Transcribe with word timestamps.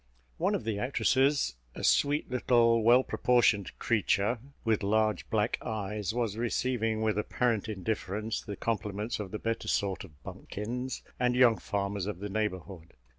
One 0.39 0.55
of 0.55 0.63
the 0.63 0.79
actresses, 0.79 1.57
a 1.75 1.83
sweet 1.83 2.31
little, 2.31 2.81
well 2.81 3.03
proportioned 3.03 3.77
creature, 3.77 4.39
with 4.65 4.81
large 4.81 5.29
black 5.29 5.59
eyes, 5.61 6.11
was 6.11 6.37
receiving, 6.37 7.03
with 7.03 7.19
apparent 7.19 7.69
indifference, 7.69 8.41
the 8.41 8.55
compliments 8.55 9.19
of 9.19 9.29
the 9.29 9.37
better 9.37 9.67
sort 9.67 10.03
of 10.03 10.23
bumpkins 10.23 11.03
and 11.19 11.35
young 11.35 11.59
farmers 11.59 12.07
of 12.07 12.17
the 12.17 12.29
neighbourhood. 12.29 12.95